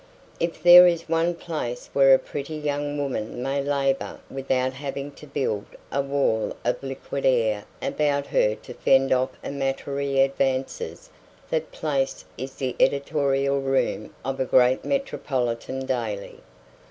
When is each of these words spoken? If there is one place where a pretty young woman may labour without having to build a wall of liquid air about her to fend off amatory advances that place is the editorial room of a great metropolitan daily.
If 0.39 0.63
there 0.63 0.87
is 0.87 1.07
one 1.07 1.35
place 1.35 1.91
where 1.93 2.11
a 2.15 2.17
pretty 2.17 2.55
young 2.55 2.97
woman 2.97 3.43
may 3.43 3.61
labour 3.61 4.19
without 4.31 4.73
having 4.73 5.11
to 5.11 5.27
build 5.27 5.67
a 5.91 6.01
wall 6.01 6.55
of 6.65 6.81
liquid 6.81 7.23
air 7.23 7.65
about 7.83 8.25
her 8.25 8.55
to 8.55 8.73
fend 8.73 9.11
off 9.13 9.37
amatory 9.43 10.21
advances 10.21 11.11
that 11.51 11.71
place 11.71 12.25
is 12.35 12.55
the 12.55 12.75
editorial 12.79 13.61
room 13.61 14.11
of 14.25 14.39
a 14.39 14.45
great 14.45 14.83
metropolitan 14.83 15.85
daily. 15.85 16.39